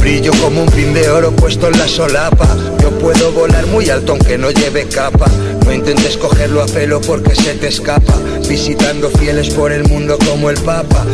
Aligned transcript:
Brillo 0.00 0.32
como 0.42 0.62
un 0.62 0.68
pin 0.70 0.94
de 0.94 1.08
oro 1.08 1.32
puesto 1.32 1.68
en 1.68 1.78
la 1.78 1.88
solapa. 1.88 2.46
Yo 2.80 2.90
puedo 2.98 3.32
volar 3.32 3.66
muy 3.66 3.90
alto 3.90 4.12
aunque 4.12 4.38
no 4.38 4.50
lleve 4.50 4.86
capa. 4.86 5.26
No 5.64 5.72
intentes 5.72 6.16
cogerlo 6.16 6.62
a 6.62 6.66
pelo 6.66 7.00
porque 7.00 7.34
se 7.34 7.54
te 7.54 7.68
escapa. 7.68 8.14
Visitando 8.48 9.10
fieles 9.10 9.50
por 9.50 9.72
el 9.72 9.84
mundo 9.88 10.16
como 10.30 10.48
el 10.48 10.58
Papa. 10.60 11.04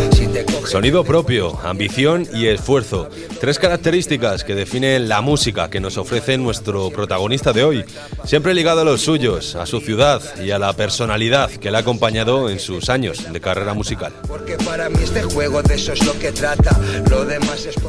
Sonido 0.67 1.05
propio, 1.05 1.59
ambición 1.65 2.27
y 2.33 2.47
esfuerzo. 2.47 3.09
Tres 3.41 3.59
características 3.59 4.45
que 4.45 4.55
definen 4.55 5.09
la 5.09 5.21
música 5.21 5.69
que 5.69 5.81
nos 5.81 5.99
ofrece 5.99 6.39
nuestro 6.39 6.91
protagonista 6.91 7.53
de 7.53 7.65
hoy. 7.65 7.85
Siempre 8.25 8.55
ligado 8.55 8.81
a 8.81 8.85
los 8.85 9.03
suyos, 9.03 9.55
a 9.55 9.67
su 9.67 9.81
ciudad 9.81 10.23
y 10.43 10.51
a 10.51 10.59
la 10.59 10.73
personalidad 10.73 11.51
que 11.51 11.71
le 11.71 11.77
ha 11.77 11.81
acompañado 11.81 12.49
en 12.49 12.59
sus 12.59 12.89
años 12.89 13.33
de 13.33 13.41
carrera 13.41 13.75
musical. 13.75 14.13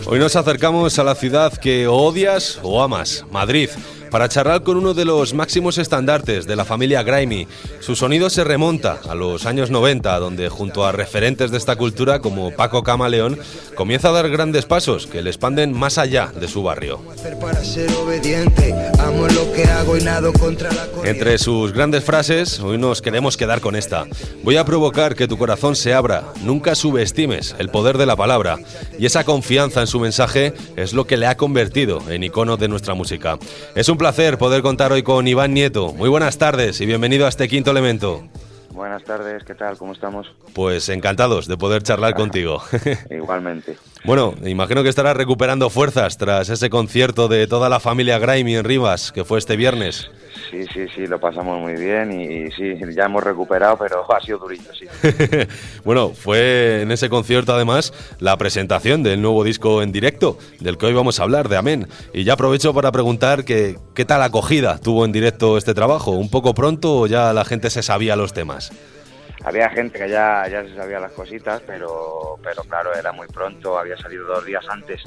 Hoy 0.06 0.20
nos 0.20 0.36
acercamos 0.36 1.00
a 1.00 1.04
la 1.04 1.16
ciudad 1.16 1.54
que 1.58 1.88
o 1.88 1.96
odias 1.96 2.60
o 2.64 2.82
amas, 2.84 3.26
Madrid, 3.32 3.70
para 4.14 4.30
charlar 4.30 4.61
con 4.61 4.78
uno 4.78 4.94
de 4.94 5.06
los 5.06 5.33
máximos 5.33 5.80
estandartes 5.80 6.45
de 6.45 6.56
la 6.56 6.66
familia 6.66 7.02
Grimy. 7.02 7.47
Su 7.80 7.95
sonido 7.95 8.30
se 8.30 8.44
remonta 8.44 9.00
a 9.09 9.16
los 9.16 9.47
años 9.47 9.72
90, 9.72 10.19
donde 10.19 10.50
junto 10.50 10.86
a 10.86 10.92
referentes 10.92 11.50
de 11.50 11.58
esta 11.58 11.78
cultura 11.78 12.19
como 12.19 12.52
Paco 12.52 12.84
Camaleón, 12.84 13.39
comienza 13.73 14.09
a 14.09 14.11
dar 14.11 14.30
grandes 14.30 14.67
pasos 14.67 15.08
que 15.08 15.23
le 15.23 15.31
expanden 15.31 15.73
más 15.73 15.97
allá 15.97 16.31
de 16.39 16.47
su 16.47 16.61
barrio. 16.61 17.00
Entre 21.03 21.38
sus 21.39 21.73
grandes 21.73 22.03
frases, 22.03 22.59
hoy 22.59 22.78
nos 22.78 23.02
queremos 23.02 23.36
quedar 23.36 23.61
con 23.61 23.75
esta. 23.75 24.06
Voy 24.44 24.58
a 24.58 24.66
provocar 24.66 25.16
que 25.16 25.28
tu 25.28 25.39
corazón 25.39 25.75
se 25.75 25.94
abra. 25.95 26.23
Nunca 26.44 26.75
subestimes 26.75 27.56
el 27.58 27.69
poder 27.69 27.97
de 27.97 28.06
la 28.06 28.16
palabra. 28.16 28.59
Y 29.00 29.08
esa 29.08 29.23
confianza 29.23 29.81
en 29.81 29.88
su 29.88 30.00
mensaje 30.00 30.53
es 30.75 30.94
lo 30.94 31.08
que 31.08 31.17
le 31.17 31.25
ha 31.25 31.36
convertido 31.36 32.00
en 32.11 32.23
icono 32.23 32.58
de 32.58 32.67
nuestra 32.67 32.94
música. 32.94 33.39
Es 33.73 33.89
un 33.89 33.97
placer 34.04 34.38
poder 34.38 34.62
contar 34.62 34.92
hoy 34.92 35.02
con 35.02 35.26
Iván 35.30 35.54
Nieto. 35.54 35.94
Muy 35.94 36.09
buenas 36.09 36.38
tardes 36.38 36.82
y 36.82 36.86
bienvenido 36.86 37.26
a 37.26 37.30
este 37.30 37.48
quinto 37.48 37.72
elemento. 37.72 38.22
Buenas 38.72 39.02
tardes, 39.06 39.46
¿qué 39.46 39.56
tal? 39.56 39.78
¿Cómo 39.78 39.94
estamos? 39.94 40.28
Pues 40.54 40.90
encantados 40.90 41.48
de 41.48 41.56
poder 41.56 41.84
charlar 41.84 42.14
contigo. 42.18 42.62
Igualmente. 43.09 43.78
bueno, 44.04 44.36
imagino 44.44 44.84
que 44.84 44.90
estarás 44.90 45.16
recuperando 45.16 45.70
fuerzas 45.70 46.18
tras 46.18 46.50
ese 46.50 46.70
concierto 46.70 47.30
de 47.30 47.48
toda 47.48 47.70
la 47.70 47.80
familia 47.80 48.20
Grimy 48.20 48.58
en 48.58 48.66
Rivas, 48.66 49.14
que 49.14 49.24
fue 49.24 49.40
este 49.40 49.56
viernes. 49.56 50.12
Sí, 50.50 50.66
sí, 50.73 50.88
sí, 50.94 51.08
lo 51.08 51.20
pasamos 51.20 51.59
muy 51.62 51.73
bien 51.73 52.12
y, 52.12 52.23
y 52.23 52.52
sí, 52.52 52.76
ya 52.95 53.06
hemos 53.06 53.23
recuperado, 53.23 53.78
pero 53.78 54.06
ha 54.16 54.22
sido 54.22 54.40
durito, 54.40 54.72
sí. 54.73 54.86
bueno, 55.84 56.09
fue 56.09 56.81
en 56.81 56.92
ese 56.92 57.09
concierto 57.09 57.53
además 57.53 57.94
la 58.20 58.38
presentación 58.38 59.03
del 59.03 59.22
nuevo 59.22 59.44
disco 59.44 59.81
en 59.81 59.92
directo, 59.92 60.38
del 60.59 60.78
que 60.78 60.88
hoy 60.88 60.94
vamos 60.94 61.20
a 61.20 61.23
hablar, 61.23 61.50
de 61.50 61.58
Amén. 61.58 61.88
Y 62.13 62.24
ya 62.24 62.34
aprovecho 62.34 62.74
para 62.74 62.91
preguntar 62.91 63.46
que, 63.46 63.78
qué 63.94 64.06
tal 64.06 64.22
acogida 64.24 64.78
tuvo 64.80 65.06
en 65.06 65.12
directo 65.12 65.58
este 65.58 65.74
trabajo. 65.74 66.12
¿Un 66.12 66.30
poco 66.30 66.53
pronto 66.53 67.02
o 67.02 67.08
ya 67.08 67.34
la 67.34 67.46
gente 67.46 67.69
se 67.69 67.84
sabía 67.84 68.16
los 68.16 68.34
temas? 68.34 68.72
Había 69.44 69.69
gente 69.69 70.00
que 70.00 70.09
ya, 70.09 70.47
ya 70.50 70.63
se 70.63 70.74
sabía 70.74 71.00
las 71.00 71.12
cositas, 71.12 71.62
pero, 71.68 72.38
pero 72.41 72.63
claro, 72.63 72.94
era 72.96 73.12
muy 73.12 73.28
pronto, 73.28 73.78
había 73.78 73.97
salido 73.97 74.25
dos 74.25 74.46
días 74.46 74.63
antes. 74.69 75.03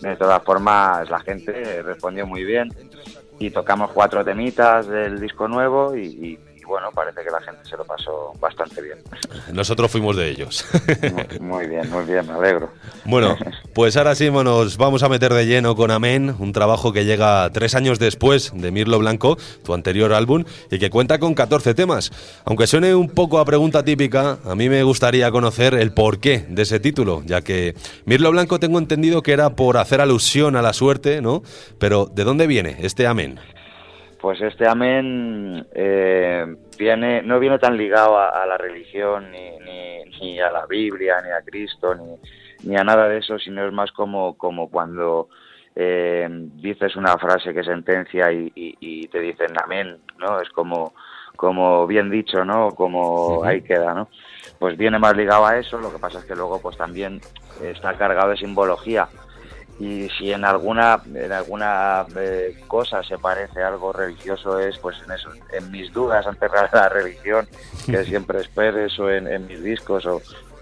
De 0.00 0.14
todas 0.16 0.42
formas, 0.44 1.10
la 1.10 1.18
gente 1.20 1.82
respondió 1.82 2.24
muy 2.24 2.44
bien 2.44 2.70
y 3.40 3.50
tocamos 3.50 3.90
cuatro 3.92 4.22
temitas 4.22 4.86
del 4.86 5.18
disco 5.18 5.48
nuevo 5.48 5.96
y, 5.96 6.02
y- 6.02 6.38
bueno, 6.70 6.90
parece 6.94 7.22
que 7.24 7.30
la 7.30 7.40
gente 7.40 7.68
se 7.68 7.76
lo 7.76 7.84
pasó 7.84 8.32
bastante 8.40 8.80
bien. 8.80 8.98
Nosotros 9.52 9.90
fuimos 9.90 10.16
de 10.16 10.30
ellos. 10.30 10.64
Muy- 11.12 11.40
Muy 11.40 11.66
bien, 11.66 11.90
muy 11.90 12.04
bien, 12.04 12.26
me 12.26 12.34
alegro. 12.34 12.70
Bueno, 13.04 13.36
pues 13.74 13.96
ahora 13.96 14.14
sí 14.14 14.30
nos 14.30 14.76
vamos 14.76 15.02
a 15.02 15.08
meter 15.08 15.34
de 15.34 15.46
lleno 15.46 15.74
con 15.74 15.90
Amén, 15.90 16.34
un 16.38 16.52
trabajo 16.52 16.92
que 16.92 17.04
llega 17.04 17.50
tres 17.50 17.74
años 17.74 17.98
después 17.98 18.52
de 18.54 18.70
Mirlo 18.70 18.98
Blanco, 19.00 19.36
tu 19.64 19.74
anterior 19.74 20.12
álbum, 20.12 20.44
y 20.70 20.78
que 20.78 20.90
cuenta 20.90 21.18
con 21.18 21.34
14 21.34 21.74
temas. 21.74 22.12
Aunque 22.44 22.66
suene 22.68 22.94
un 22.94 23.08
poco 23.10 23.38
a 23.40 23.44
pregunta 23.44 23.82
típica, 23.84 24.38
a 24.44 24.54
mí 24.54 24.68
me 24.68 24.82
gustaría 24.84 25.30
conocer 25.32 25.74
el 25.74 25.92
porqué 25.92 26.46
de 26.48 26.62
ese 26.62 26.78
título, 26.78 27.22
ya 27.26 27.42
que 27.42 27.74
Mirlo 28.04 28.30
Blanco 28.30 28.60
tengo 28.60 28.78
entendido 28.78 29.22
que 29.22 29.32
era 29.32 29.50
por 29.50 29.76
hacer 29.76 30.00
alusión 30.00 30.54
a 30.54 30.62
la 30.62 30.72
suerte, 30.72 31.20
¿no? 31.20 31.42
Pero 31.78 32.06
¿de 32.06 32.22
dónde 32.24 32.46
viene 32.46 32.76
este 32.80 33.06
Amén? 33.08 33.40
Pues 34.20 34.40
este 34.42 34.68
amén 34.68 35.66
eh, 35.72 36.44
viene, 36.78 37.22
no 37.22 37.38
viene 37.38 37.58
tan 37.58 37.76
ligado 37.76 38.18
a, 38.18 38.42
a 38.42 38.46
la 38.46 38.58
religión, 38.58 39.30
ni, 39.30 39.58
ni, 39.60 40.04
ni 40.20 40.40
a 40.40 40.50
la 40.50 40.66
Biblia, 40.66 41.22
ni 41.24 41.30
a 41.30 41.40
Cristo, 41.42 41.94
ni, 41.94 42.16
ni 42.64 42.76
a 42.76 42.84
nada 42.84 43.08
de 43.08 43.18
eso, 43.18 43.38
sino 43.38 43.66
es 43.66 43.72
más 43.72 43.90
como, 43.92 44.36
como 44.36 44.68
cuando 44.68 45.28
eh, 45.74 46.28
dices 46.30 46.96
una 46.96 47.16
frase 47.16 47.54
que 47.54 47.64
sentencia 47.64 48.30
y, 48.30 48.52
y- 48.54 48.76
y 48.80 49.08
te 49.08 49.20
dicen 49.20 49.52
amén, 49.64 49.96
¿no? 50.18 50.38
Es 50.40 50.50
como, 50.50 50.92
como 51.36 51.86
bien 51.86 52.10
dicho, 52.10 52.44
¿no? 52.44 52.74
Como 52.74 53.42
ahí 53.44 53.62
queda, 53.62 53.94
¿no? 53.94 54.08
Pues 54.58 54.76
viene 54.76 54.98
más 54.98 55.16
ligado 55.16 55.46
a 55.46 55.56
eso, 55.58 55.78
lo 55.78 55.90
que 55.90 55.98
pasa 55.98 56.18
es 56.18 56.26
que 56.26 56.34
luego 56.34 56.60
pues 56.60 56.76
también 56.76 57.20
está 57.62 57.94
cargado 57.94 58.30
de 58.30 58.36
simbología 58.36 59.08
y 59.80 60.08
si 60.18 60.30
en 60.30 60.44
alguna 60.44 61.00
en 61.14 61.32
alguna 61.32 62.04
eh, 62.16 62.54
cosa 62.68 63.02
se 63.02 63.16
parece 63.18 63.62
algo 63.62 63.92
religioso 63.92 64.58
es 64.60 64.76
pues 64.78 64.96
en 65.06 65.12
eso 65.12 65.30
en 65.52 65.70
mis 65.70 65.90
dudas 65.92 66.26
ante 66.26 66.46
la 66.72 66.88
religión 66.90 67.48
que 67.86 68.04
siempre 68.12 68.40
esperes 68.42 68.96
o 69.00 69.10
en, 69.10 69.26
en 69.26 69.46
mis 69.46 69.62
discos 69.62 70.04
o, 70.04 70.20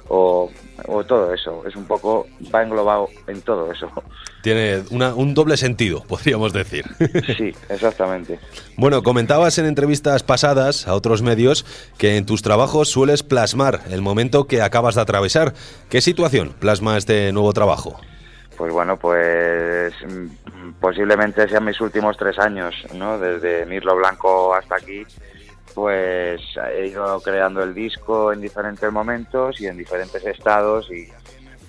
o, 0.09 0.51
o 0.87 1.05
todo 1.05 1.35
eso 1.35 1.65
es 1.67 1.75
un 1.75 1.85
poco 1.87 2.27
va 2.55 2.63
englobado 2.63 3.09
en 3.27 3.43
todo 3.43 3.73
eso 3.73 3.91
Tiene 4.43 4.85
una- 4.91 5.13
un 5.15 5.35
doble 5.35 5.57
sentido, 5.57 6.05
podríamos 6.05 6.53
decir. 6.53 6.85
sí 7.37 7.53
exactamente 7.69 8.39
Bueno, 8.77 9.03
comentabas 9.03 9.59
en 9.59 9.67
entrevistas 9.67 10.23
pasadas 10.23 10.87
a 10.87 10.95
otros 10.95 11.23
medios 11.23 11.67
que 11.99 12.17
en 12.17 12.25
tus 12.25 12.43
trabajos 12.43 12.89
sueles 12.89 13.25
plasmar 13.25 13.81
el 13.91 14.01
momento 14.01 14.47
que 14.47 14.63
acabas 14.63 14.95
de 14.95 15.01
atravesar. 15.01 15.55
¿Qué 15.91 16.01
situación 16.01 16.55
plasma 16.61 16.97
este 16.97 17.33
nuevo 17.33 17.53
trabajo? 17.53 18.01
Pues 18.59 18.73
bueno, 18.73 18.97
pues 18.97 19.95
mm, 20.05 20.73
posiblemente 20.81 21.49
sean 21.49 21.65
mis 21.65 21.81
últimos 21.81 22.17
tres 22.17 22.39
años, 22.41 22.75
¿no? 22.93 23.17
Desde 23.19 23.65
Mirlo 23.67 23.95
Blanco 23.97 24.53
hasta 24.53 24.75
aquí, 24.75 25.07
pues 25.75 26.41
he 26.75 26.89
ido 26.89 27.21
creando 27.21 27.63
el 27.63 27.73
disco 27.73 28.33
en 28.33 28.41
diferentes 28.41 28.91
momentos 28.91 29.61
y 29.61 29.69
en 29.69 29.77
diferentes 29.77 30.25
estados 30.27 30.91
y, 30.91 31.09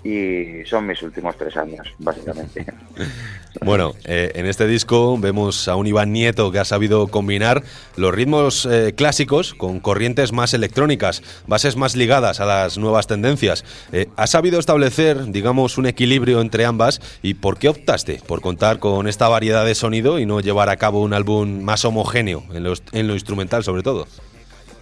y 0.03 0.65
son 0.65 0.87
mis 0.87 1.01
últimos 1.01 1.37
tres 1.37 1.55
años, 1.57 1.87
básicamente. 1.97 2.65
Bueno, 3.61 3.95
eh, 4.05 4.31
en 4.35 4.45
este 4.45 4.67
disco 4.67 5.17
vemos 5.17 5.67
a 5.67 5.75
un 5.75 5.87
Iván 5.87 6.13
Nieto 6.13 6.51
que 6.51 6.59
ha 6.59 6.65
sabido 6.65 7.07
combinar 7.07 7.63
los 7.97 8.13
ritmos 8.13 8.65
eh, 8.65 8.93
clásicos 8.95 9.53
con 9.53 9.79
corrientes 9.79 10.31
más 10.31 10.53
electrónicas, 10.53 11.23
bases 11.47 11.75
más 11.75 11.95
ligadas 11.95 12.39
a 12.39 12.45
las 12.45 12.77
nuevas 12.77 13.07
tendencias. 13.07 13.65
Eh, 13.91 14.07
¿Ha 14.15 14.27
sabido 14.27 14.59
establecer, 14.59 15.31
digamos, 15.31 15.77
un 15.77 15.87
equilibrio 15.87 16.41
entre 16.41 16.65
ambas? 16.65 17.01
¿Y 17.23 17.33
por 17.33 17.57
qué 17.57 17.69
optaste 17.69 18.21
por 18.25 18.39
contar 18.41 18.79
con 18.79 19.07
esta 19.07 19.27
variedad 19.27 19.65
de 19.65 19.75
sonido 19.75 20.19
y 20.19 20.25
no 20.25 20.39
llevar 20.39 20.69
a 20.69 20.77
cabo 20.77 21.01
un 21.01 21.13
álbum 21.13 21.61
más 21.61 21.83
homogéneo, 21.85 22.43
en 22.53 22.63
lo, 22.63 22.73
en 22.91 23.07
lo 23.07 23.13
instrumental 23.15 23.63
sobre 23.63 23.83
todo? 23.83 24.07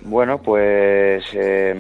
Bueno, 0.01 0.41
pues 0.41 1.25
eh, 1.33 1.75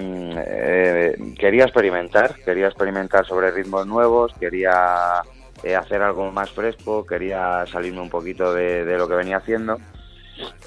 eh, 0.45 1.17
quería 1.39 1.63
experimentar, 1.63 2.35
quería 2.43 2.67
experimentar 2.67 3.25
sobre 3.25 3.51
ritmos 3.51 3.87
nuevos, 3.87 4.33
quería 4.39 5.21
eh, 5.63 5.75
hacer 5.75 6.01
algo 6.01 6.31
más 6.31 6.51
fresco, 6.51 7.05
quería 7.05 7.65
salirme 7.67 8.01
un 8.01 8.09
poquito 8.09 8.53
de, 8.53 8.83
de 8.85 8.97
lo 8.97 9.07
que 9.07 9.15
venía 9.15 9.37
haciendo, 9.37 9.77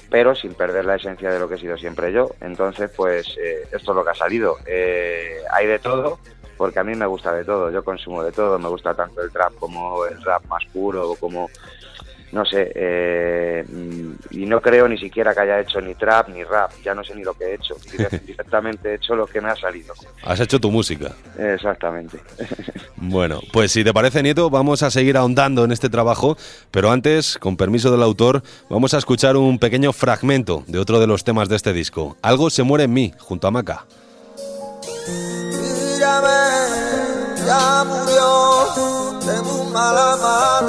pero 0.09 0.35
sin 0.35 0.53
perder 0.53 0.85
la 0.85 0.95
esencia 0.95 1.29
de 1.29 1.39
lo 1.39 1.47
que 1.47 1.55
he 1.55 1.59
sido 1.59 1.77
siempre 1.77 2.11
yo. 2.11 2.31
Entonces, 2.41 2.91
pues 2.95 3.37
eh, 3.37 3.63
esto 3.71 3.91
es 3.91 3.95
lo 3.95 4.03
que 4.03 4.09
ha 4.09 4.15
salido. 4.15 4.57
Eh, 4.65 5.37
hay 5.51 5.67
de 5.67 5.79
todo, 5.79 6.19
porque 6.57 6.79
a 6.79 6.83
mí 6.83 6.95
me 6.95 7.05
gusta 7.05 7.33
de 7.33 7.45
todo, 7.45 7.71
yo 7.71 7.83
consumo 7.83 8.23
de 8.23 8.31
todo, 8.31 8.59
me 8.59 8.69
gusta 8.69 8.93
tanto 8.93 9.21
el 9.21 9.31
trap 9.31 9.53
como 9.55 10.05
el 10.05 10.21
rap 10.23 10.43
más 10.47 10.63
puro, 10.73 11.15
como 11.19 11.49
no 12.31 12.45
sé, 12.45 12.71
eh, 12.73 13.65
y 14.31 14.45
no 14.45 14.61
creo 14.61 14.87
ni 14.87 14.97
siquiera 14.97 15.33
que 15.33 15.41
haya 15.41 15.59
hecho 15.59 15.81
ni 15.81 15.95
trap 15.95 16.29
ni 16.29 16.43
rap, 16.43 16.71
ya 16.83 16.95
no 16.95 17.03
sé 17.03 17.15
ni 17.15 17.23
lo 17.23 17.33
que 17.33 17.45
he 17.45 17.53
hecho, 17.55 17.75
directamente 18.25 18.89
he 18.89 18.95
hecho 18.95 19.15
lo 19.15 19.27
que 19.27 19.41
me 19.41 19.49
ha 19.49 19.55
salido. 19.55 19.93
Has 20.23 20.39
hecho 20.39 20.59
tu 20.59 20.71
música. 20.71 21.11
Exactamente. 21.37 22.19
Bueno, 23.03 23.41
pues 23.51 23.71
si 23.71 23.83
te 23.83 23.95
parece, 23.95 24.21
Nieto, 24.21 24.51
vamos 24.51 24.83
a 24.83 24.91
seguir 24.91 25.17
ahondando 25.17 25.65
en 25.65 25.71
este 25.71 25.89
trabajo, 25.89 26.37
pero 26.69 26.91
antes, 26.91 27.39
con 27.39 27.57
permiso 27.57 27.91
del 27.91 28.03
autor, 28.03 28.43
vamos 28.69 28.93
a 28.93 28.99
escuchar 28.99 29.37
un 29.37 29.57
pequeño 29.57 29.91
fragmento 29.91 30.63
de 30.67 30.77
otro 30.77 30.99
de 30.99 31.07
los 31.07 31.23
temas 31.23 31.49
de 31.49 31.55
este 31.55 31.73
disco. 31.73 32.15
Algo 32.21 32.51
se 32.51 32.61
muere 32.61 32.83
en 32.83 32.93
mí, 32.93 33.11
junto 33.17 33.47
a 33.47 33.51
Maca. 33.51 33.85
ya 37.45 37.83
murió 37.85 39.19
de 39.25 39.41
muy 39.41 39.71
mala 39.71 40.17
manera. 40.17 40.60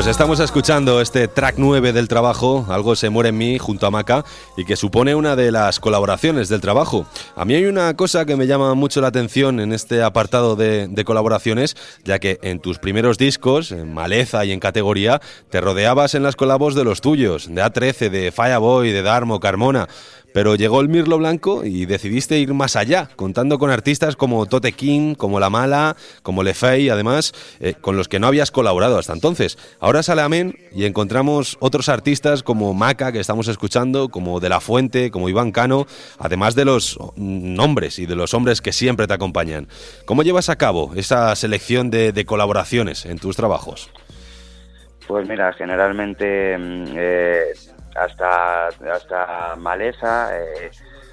Pues 0.00 0.08
estamos 0.08 0.40
escuchando 0.40 1.02
este 1.02 1.28
track 1.28 1.56
9 1.58 1.92
del 1.92 2.08
trabajo, 2.08 2.64
Algo 2.70 2.96
se 2.96 3.10
muere 3.10 3.28
en 3.28 3.36
mí, 3.36 3.58
junto 3.58 3.86
a 3.86 3.90
Maca, 3.90 4.24
y 4.56 4.64
que 4.64 4.74
supone 4.74 5.14
una 5.14 5.36
de 5.36 5.52
las 5.52 5.78
colaboraciones 5.78 6.48
del 6.48 6.62
trabajo. 6.62 7.04
A 7.36 7.44
mí 7.44 7.54
hay 7.54 7.66
una 7.66 7.94
cosa 7.94 8.24
que 8.24 8.34
me 8.34 8.46
llama 8.46 8.72
mucho 8.72 9.02
la 9.02 9.08
atención 9.08 9.60
en 9.60 9.74
este 9.74 10.02
apartado 10.02 10.56
de, 10.56 11.02
colaboraciones, 11.04 11.76
ya 12.02 12.18
que 12.18 12.38
en 12.40 12.60
tus 12.60 12.78
primeros 12.78 13.18
discos, 13.18 13.72
en 13.72 13.92
Maleza 13.92 14.42
y 14.46 14.52
en 14.52 14.60
Categoría, 14.60 15.20
te 15.50 15.60
rodeabas 15.60 16.14
en 16.14 16.22
las 16.22 16.34
colabos 16.34 16.74
de 16.74 16.84
los 16.84 17.02
tuyos, 17.02 17.54
de 17.54 17.62
A13, 17.62 18.08
de 18.08 18.32
Fireboy, 18.32 18.92
de 18.92 19.02
Darmo, 19.02 19.38
Carmona. 19.38 19.86
Pero 20.32 20.54
llegó 20.54 20.80
el 20.80 20.88
Mirlo 20.88 21.18
Blanco 21.18 21.64
y 21.64 21.86
decidiste 21.86 22.38
ir 22.38 22.54
más 22.54 22.76
allá, 22.76 23.08
contando 23.16 23.58
con 23.58 23.70
artistas 23.70 24.16
como 24.16 24.46
Tote 24.46 24.72
King, 24.72 25.14
como 25.14 25.40
La 25.40 25.50
Mala, 25.50 25.96
como 26.22 26.42
Lefey, 26.42 26.88
además, 26.88 27.32
eh, 27.60 27.74
con 27.80 27.96
los 27.96 28.08
que 28.08 28.18
no 28.20 28.26
habías 28.26 28.50
colaborado 28.50 28.98
hasta 28.98 29.12
entonces. 29.12 29.58
Ahora 29.80 30.02
sale 30.02 30.22
Amén 30.22 30.56
y 30.72 30.84
encontramos 30.84 31.56
otros 31.60 31.88
artistas 31.88 32.42
como 32.42 32.74
Maca, 32.74 33.12
que 33.12 33.20
estamos 33.20 33.48
escuchando, 33.48 34.08
como 34.08 34.40
De 34.40 34.48
La 34.48 34.60
Fuente, 34.60 35.10
como 35.10 35.28
Iván 35.28 35.52
Cano, 35.52 35.86
además 36.18 36.54
de 36.54 36.64
los 36.64 36.98
nombres 37.16 37.98
y 37.98 38.06
de 38.06 38.16
los 38.16 38.34
hombres 38.34 38.60
que 38.60 38.72
siempre 38.72 39.06
te 39.06 39.14
acompañan. 39.14 39.68
¿Cómo 40.04 40.22
llevas 40.22 40.48
a 40.48 40.56
cabo 40.56 40.92
esa 40.96 41.34
selección 41.36 41.90
de, 41.90 42.24
colaboraciones 42.26 43.06
en 43.06 43.18
tus 43.18 43.36
trabajos? 43.36 43.90
Pues 45.08 45.28
mira, 45.28 45.52
generalmente 45.54 46.56
mm, 46.56 46.84
eh, 46.94 47.42
hasta, 48.00 48.68
hasta 48.68 49.56
Maleza 49.56 50.36
eh, 50.38 50.70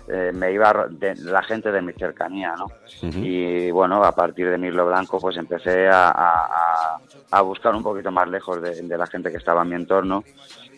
eh, 0.07 0.31
me 0.33 0.51
iba 0.51 0.87
de, 0.89 1.15
la 1.15 1.43
gente 1.43 1.71
de 1.71 1.81
mi 1.81 1.91
cercanía, 1.93 2.55
¿no? 2.55 2.67
Y 3.01 3.69
bueno, 3.71 4.03
a 4.03 4.13
partir 4.13 4.49
de 4.49 4.57
Mirlo 4.57 4.85
Blanco 4.85 5.19
pues 5.19 5.35
empecé 5.35 5.89
a, 5.89 6.09
a, 6.09 6.99
a 7.31 7.41
buscar 7.41 7.75
un 7.75 7.83
poquito 7.83 8.09
más 8.11 8.27
lejos 8.29 8.61
de, 8.61 8.81
de, 8.81 8.97
la 8.97 9.05
gente 9.05 9.31
que 9.31 9.37
estaba 9.37 9.63
en 9.63 9.69
mi 9.69 9.75
entorno 9.75 10.23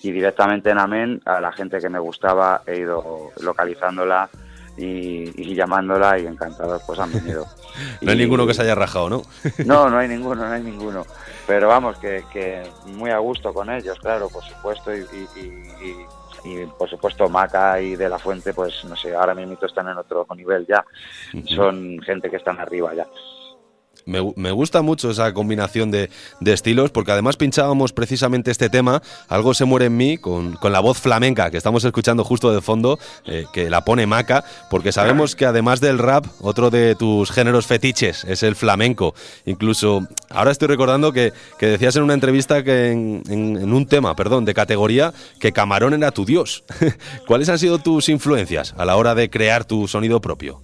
y 0.01 0.11
directamente 0.11 0.71
en 0.71 0.79
Amén 0.79 1.21
a 1.25 1.39
la 1.39 1.51
gente 1.51 1.79
que 1.79 1.89
me 1.89 1.99
gustaba 1.99 2.63
he 2.65 2.79
ido 2.79 3.29
localizándola 3.41 4.29
y, 4.79 5.33
y, 5.35 5.55
llamándola 5.55 6.17
y 6.19 6.25
encantados 6.25 6.81
pues 6.85 6.99
han 6.99 7.11
venido. 7.11 7.45
no 8.01 8.11
hay 8.11 8.17
y, 8.17 8.21
ninguno 8.21 8.47
que 8.47 8.53
se 8.53 8.61
haya 8.61 8.75
rajado, 8.75 9.09
¿no? 9.09 9.21
no, 9.65 9.89
no 9.89 9.97
hay 9.97 10.07
ninguno, 10.07 10.47
no 10.47 10.53
hay 10.53 10.63
ninguno. 10.63 11.05
Pero 11.45 11.67
vamos, 11.67 11.97
que, 11.97 12.23
que 12.31 12.63
muy 12.85 13.09
a 13.09 13.17
gusto 13.17 13.53
con 13.53 13.69
ellos, 13.69 13.97
claro, 13.99 14.29
por 14.29 14.43
supuesto, 14.43 14.95
y, 14.95 15.05
y, 16.45 16.65
por 16.77 16.89
supuesto 16.89 17.27
Maca 17.27 17.81
y 17.81 17.97
De 17.97 18.07
La 18.07 18.17
Fuente, 18.17 18.53
pues 18.53 18.85
no 18.85 18.95
sé, 18.95 19.13
ahora 19.13 19.35
mismo 19.35 19.57
están 19.61 19.89
en 19.89 19.97
otro 19.97 20.25
nivel 20.35 20.65
ya. 20.65 20.85
Son 21.45 21.99
gente 21.99 22.29
que 22.29 22.37
están 22.37 22.59
arriba 22.59 22.93
ya. 22.93 23.05
Me, 24.09 24.33
me, 24.35 24.51
gusta 24.51 24.81
mucho 24.81 25.11
esa 25.11 25.33
combinación 25.33 25.91
de, 25.91 26.09
estilos, 26.45 26.89
porque 26.89 27.11
además 27.11 27.37
pinchábamos 27.37 27.93
precisamente 27.93 28.49
este 28.49 28.69
tema, 28.69 29.03
Algo 29.27 29.53
se 29.53 29.65
muere 29.65 29.85
en 29.85 29.97
mí, 29.97 30.17
con, 30.17 30.53
con 30.53 30.71
la 30.71 30.79
voz 30.79 30.99
flamenca 30.99 31.51
que 31.51 31.57
estamos 31.57 31.83
escuchando 31.83 32.23
justo 32.23 32.51
de 32.51 32.59
fondo, 32.61 32.97
eh, 33.25 33.45
que 33.53 33.69
la 33.69 33.85
pone 33.85 34.07
Maca, 34.07 34.43
porque 34.69 34.91
sabemos 34.91 35.35
que 35.35 35.45
además 35.45 35.79
del 35.79 35.99
rap, 35.99 36.25
otro 36.41 36.71
de 36.71 36.95
tus 36.95 37.31
géneros 37.31 37.67
fetiches 37.67 38.23
es 38.23 38.41
el 38.41 38.55
flamenco. 38.55 39.13
Incluso, 39.45 40.07
ahora 40.29 40.51
estoy 40.51 40.69
recordando 40.69 41.13
que, 41.13 41.31
que 41.59 41.67
decías 41.67 41.95
en 41.95 42.03
una 42.03 42.15
entrevista 42.15 42.63
que 42.63 42.91
en, 42.91 43.21
en, 43.29 43.57
en, 43.57 43.73
un 43.73 43.85
tema, 43.85 44.15
perdón, 44.15 44.45
de 44.45 44.55
categoría, 44.55 45.13
que 45.39 45.51
Camarón 45.51 45.93
era 45.93 46.11
tu 46.11 46.25
dios. 46.25 46.63
¿Cuáles 47.27 47.49
han 47.49 47.59
sido 47.59 47.77
tus 47.77 48.09
influencias 48.09 48.73
a 48.75 48.85
la 48.85 48.95
hora 48.95 49.13
de 49.13 49.29
crear 49.29 49.65
tu 49.65 49.87
sonido 49.87 50.19
propio? 50.19 50.61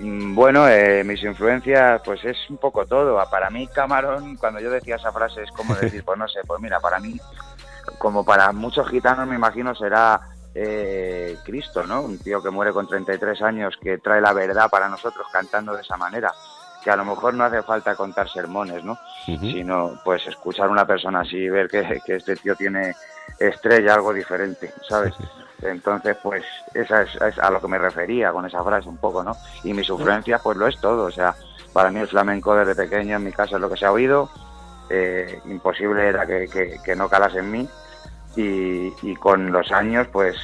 Bueno, 0.00 0.68
eh, 0.68 1.02
mis 1.02 1.22
influencias, 1.24 2.00
pues 2.04 2.24
es 2.24 2.36
un 2.50 2.58
poco 2.58 2.86
todo. 2.86 3.20
Para 3.30 3.50
mí, 3.50 3.66
Camarón, 3.66 4.36
cuando 4.36 4.60
yo 4.60 4.70
decía 4.70 4.96
esa 4.96 5.12
frase, 5.12 5.42
es 5.42 5.50
como 5.50 5.74
decir, 5.74 6.02
pues 6.06 6.18
no 6.18 6.28
sé, 6.28 6.40
pues 6.46 6.60
mira, 6.60 6.78
para 6.78 7.00
mí, 7.00 7.20
como 7.98 8.24
para 8.24 8.52
muchos 8.52 8.88
gitanos, 8.88 9.26
me 9.26 9.34
imagino, 9.34 9.74
será 9.74 10.20
eh, 10.54 11.36
Cristo, 11.44 11.84
¿no? 11.84 12.02
Un 12.02 12.18
tío 12.18 12.40
que 12.42 12.50
muere 12.50 12.72
con 12.72 12.86
33 12.86 13.42
años, 13.42 13.74
que 13.80 13.98
trae 13.98 14.20
la 14.20 14.32
verdad 14.32 14.70
para 14.70 14.88
nosotros 14.88 15.26
cantando 15.32 15.74
de 15.74 15.82
esa 15.82 15.96
manera. 15.96 16.32
Que 16.84 16.92
a 16.92 16.96
lo 16.96 17.04
mejor 17.04 17.34
no 17.34 17.42
hace 17.42 17.62
falta 17.62 17.96
contar 17.96 18.28
sermones, 18.28 18.84
¿no? 18.84 18.92
Uh 18.92 19.32
-huh. 19.32 19.52
Sino, 19.52 20.00
pues, 20.04 20.24
escuchar 20.28 20.66
a 20.66 20.70
una 20.70 20.86
persona 20.86 21.20
así 21.20 21.36
y 21.36 21.48
ver 21.48 21.68
que, 21.68 22.00
que 22.06 22.16
este 22.16 22.36
tío 22.36 22.54
tiene 22.54 22.94
estrella, 23.40 23.94
algo 23.94 24.12
diferente, 24.12 24.72
¿sabes? 24.88 25.14
Entonces, 25.62 26.16
pues, 26.22 26.44
esa 26.74 27.02
es, 27.02 27.14
es, 27.16 27.38
a 27.38 27.50
lo 27.50 27.60
que 27.60 27.68
me 27.68 27.78
refería 27.78 28.32
con 28.32 28.46
esa 28.46 28.62
frase 28.62 28.88
un 28.88 28.98
poco, 28.98 29.24
¿no? 29.24 29.36
Y 29.64 29.74
mis 29.74 29.88
influencias, 29.88 30.40
pues 30.42 30.56
lo 30.56 30.66
es 30.66 30.80
todo. 30.80 31.04
O 31.06 31.10
sea, 31.10 31.34
para 31.72 31.90
mí 31.90 32.00
el 32.00 32.08
flamenco 32.08 32.54
desde 32.54 32.74
pequeño 32.74 33.16
en 33.16 33.24
mi 33.24 33.32
casa 33.32 33.56
es 33.56 33.60
lo 33.60 33.68
que 33.68 33.76
se 33.76 33.86
ha 33.86 33.92
oído. 33.92 34.30
Eh, 34.90 35.40
imposible 35.46 36.08
era 36.08 36.26
que, 36.26 36.48
que, 36.48 36.76
que, 36.82 36.96
no 36.96 37.08
calase 37.08 37.40
en 37.40 37.50
mí. 37.50 37.68
Y, 38.36 38.92
y, 39.02 39.16
con 39.16 39.50
los 39.50 39.72
años, 39.72 40.06
pues, 40.12 40.36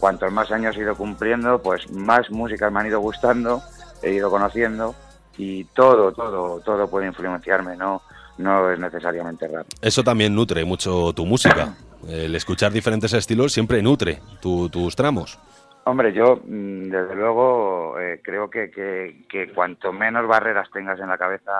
cuantos 0.00 0.32
más 0.32 0.50
años 0.50 0.76
he 0.76 0.80
ido 0.80 0.96
cumpliendo, 0.96 1.60
pues 1.60 1.90
más 1.90 2.30
músicas 2.30 2.72
me 2.72 2.80
han 2.80 2.86
ido 2.86 3.00
gustando, 3.00 3.62
he 4.02 4.12
ido 4.12 4.30
conociendo. 4.30 4.94
Y 5.36 5.64
todo, 5.64 6.12
todo, 6.12 6.60
todo 6.60 6.88
puede 6.88 7.08
influenciarme, 7.08 7.76
¿no? 7.76 8.00
No 8.38 8.70
es 8.70 8.78
necesariamente 8.78 9.46
rap. 9.48 9.66
Eso 9.82 10.02
también 10.02 10.34
nutre 10.34 10.64
mucho 10.64 11.12
tu 11.12 11.26
música. 11.26 11.74
el 12.08 12.34
escuchar 12.34 12.72
diferentes 12.72 13.12
estilos 13.12 13.52
siempre 13.52 13.82
nutre 13.82 14.20
tu, 14.40 14.68
tus 14.68 14.94
tramos. 14.96 15.38
Hombre, 15.84 16.12
yo 16.12 16.40
mm, 16.44 16.90
desde 16.90 17.14
luego 17.14 17.98
eh, 18.00 18.20
creo 18.22 18.50
que, 18.50 18.70
que, 18.70 19.24
que, 19.28 19.52
cuanto 19.52 19.92
menos 19.92 20.26
barreras 20.26 20.68
tengas 20.72 20.98
en 20.98 21.08
la 21.08 21.16
cabeza, 21.16 21.52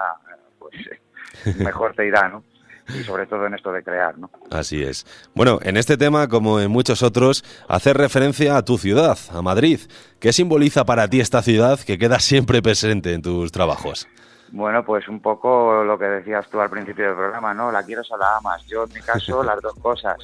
pues 0.59 0.75
eh, 0.87 1.55
mejor 1.63 1.95
te 1.95 2.07
irá, 2.07 2.29
¿no? 2.29 2.43
Y 2.89 3.03
sobre 3.05 3.27
todo 3.27 3.47
en 3.47 3.55
esto 3.55 3.73
de 3.73 3.83
crear, 3.83 4.19
¿no? 4.19 4.31
Así 4.51 4.83
es. 4.83 5.07
Bueno, 5.35 5.59
en 5.62 5.76
este 5.76 5.97
tema, 5.97 6.29
como 6.29 6.61
en 6.61 6.71
muchos 6.71 7.03
otros, 7.03 7.45
hacer 7.69 7.97
referencia 7.97 8.57
a 8.57 8.65
tu 8.65 8.79
ciudad, 8.79 9.19
a 9.33 9.43
Madrid. 9.43 9.81
¿Qué 10.21 10.33
simboliza 10.33 10.85
para 10.85 11.09
ti 11.09 11.21
esta 11.21 11.43
ciudad 11.43 11.81
que 11.81 11.99
queda 11.99 12.21
siempre 12.21 12.62
presente 12.62 13.12
en 13.12 13.23
tus 13.23 13.50
trabajos? 13.50 14.09
Bueno, 14.53 14.85
pues 14.85 15.09
un 15.09 15.21
poco 15.21 15.83
lo 15.85 15.99
que 15.99 16.07
decías 16.07 16.49
tú 16.49 16.61
al 16.61 16.71
principio 16.71 17.07
del 17.07 17.15
programa, 17.15 17.53
¿no? 17.55 17.71
La 17.73 17.83
quiero 17.83 18.03
o 18.09 18.17
la 18.17 18.37
amas. 18.37 18.65
Yo, 18.67 18.85
en 18.85 18.93
mi 18.93 19.00
caso, 19.00 19.43
las 19.43 19.61
dos 19.61 19.75
cosas. 19.75 20.17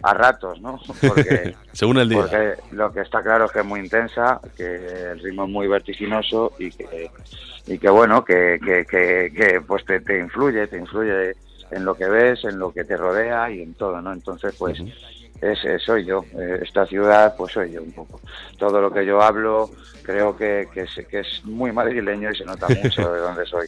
A 0.00 0.14
ratos, 0.14 0.60
¿no? 0.60 0.78
Porque, 1.08 1.56
Según 1.72 1.98
el 1.98 2.08
día. 2.08 2.20
Porque 2.20 2.54
lo 2.70 2.92
que 2.92 3.00
está 3.00 3.20
claro 3.20 3.46
es 3.46 3.52
que 3.52 3.58
es 3.58 3.64
muy 3.64 3.80
intensa, 3.80 4.40
que 4.56 5.10
el 5.10 5.18
ritmo 5.18 5.42
es 5.44 5.50
muy 5.50 5.66
vertiginoso 5.66 6.52
y 6.56 6.70
que, 6.70 7.10
y 7.66 7.78
que 7.78 7.90
bueno, 7.90 8.24
que, 8.24 8.60
que, 8.64 8.86
que, 8.86 9.32
que 9.34 9.60
pues 9.60 9.84
te, 9.84 9.98
te, 9.98 10.20
influye, 10.20 10.68
te 10.68 10.78
influye 10.78 11.34
en 11.72 11.84
lo 11.84 11.96
que 11.96 12.06
ves, 12.06 12.44
en 12.44 12.60
lo 12.60 12.72
que 12.72 12.84
te 12.84 12.96
rodea 12.96 13.50
y 13.50 13.60
en 13.60 13.74
todo, 13.74 14.00
¿no? 14.00 14.12
Entonces, 14.12 14.54
pues... 14.56 14.78
Uh 14.78 14.84
-huh. 14.84 15.17
Ese 15.40 15.78
soy 15.78 16.04
yo, 16.04 16.24
esta 16.62 16.84
ciudad 16.86 17.34
pues 17.36 17.52
soy 17.52 17.72
yo 17.72 17.82
un 17.82 17.92
poco. 17.92 18.20
Todo 18.58 18.80
lo 18.80 18.92
que 18.92 19.06
yo 19.06 19.22
hablo 19.22 19.70
creo 20.08 20.34
que, 20.34 20.66
que, 20.72 20.80
es, 20.80 21.06
que 21.10 21.20
es 21.20 21.44
muy 21.44 21.70
madrileño 21.70 22.30
y 22.30 22.34
se 22.34 22.42
nota 22.46 22.66
mucho 22.66 23.12
de 23.12 23.20
dónde 23.20 23.44
soy. 23.44 23.66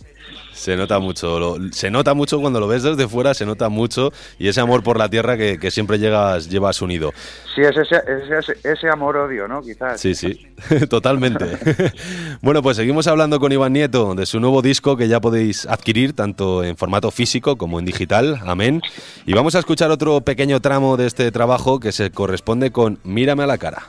Se 0.55 0.75
nota 0.75 0.99
mucho, 0.99 1.39
lo, 1.39 1.57
se 1.71 1.91
nota 1.91 2.15
mucho 2.15 2.41
cuando 2.41 2.59
lo 2.61 2.67
ves 2.67 2.83
desde 2.83 3.07
fuera, 3.07 3.35
se 3.35 3.45
nota 3.45 3.69
mucho 3.69 4.11
y 4.39 4.49
ese 4.49 4.63
amor 4.63 4.83
por 4.83 4.99
la 4.99 5.11
tierra 5.11 5.37
que, 5.37 5.59
que 5.59 5.71
siempre 5.71 5.99
llegas, 5.99 6.49
llevas 6.49 6.81
unido. 6.81 7.13
Sí, 7.55 7.61
es 7.61 7.77
ese, 7.77 7.97
ese, 8.39 8.57
ese 8.65 8.89
amor-odio, 8.89 9.47
¿no? 9.49 9.61
Quizás. 9.61 10.01
Sí, 10.01 10.15
sí, 10.15 10.41
totalmente. 10.89 11.45
bueno, 12.41 12.63
pues 12.63 12.79
seguimos 12.79 13.07
hablando 13.07 13.39
con 13.39 13.53
Iván 13.53 13.75
Nieto 13.75 14.15
de 14.15 14.25
su 14.25 14.41
nuevo 14.41 14.63
disco 14.63 14.97
que 14.97 15.09
ya 15.09 15.21
podéis 15.21 15.67
adquirir 15.67 16.15
tanto 16.15 16.65
en 16.65 16.79
formato 16.79 17.11
físico 17.11 17.59
como 17.59 17.79
en 17.79 17.85
digital, 17.85 18.41
amén. 18.47 18.81
Y 19.27 19.35
vamos 19.35 19.57
a 19.57 19.59
escuchar 19.59 19.91
otro 19.91 20.23
pequeño 20.23 20.61
tramo 20.61 20.97
de 20.97 21.07
este 21.07 21.31
trabajo 21.33 21.60
que 21.81 21.93
se 21.93 22.11
corresponde 22.11 22.73
con 22.73 22.99
Mírame 23.05 23.43
a 23.43 23.47
la 23.47 23.59
cara. 23.59 23.83